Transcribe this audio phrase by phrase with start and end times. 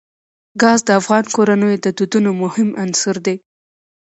[0.61, 3.35] ګاز د افغان کورنیو د دودونو مهم عنصر دی.